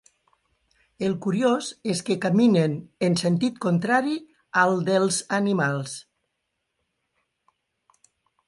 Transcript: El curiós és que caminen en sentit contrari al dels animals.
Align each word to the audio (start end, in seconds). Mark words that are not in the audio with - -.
El 1.07 1.11
curiós 1.25 1.67
és 1.95 2.01
que 2.07 2.17
caminen 2.23 2.73
en 3.09 3.19
sentit 3.23 3.61
contrari 3.67 4.17
al 4.65 4.75
dels 4.89 5.21
animals. 5.41 5.97